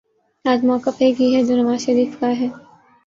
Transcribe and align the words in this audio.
آج 0.45 0.63
مؤقف 0.65 0.95
ایک 0.99 1.21
ہی 1.21 1.33
ہے 1.35 1.43
جو 1.43 1.55
نواز 1.55 1.81
شریف 1.81 2.19
کا 2.19 2.29
ہے 2.39 2.47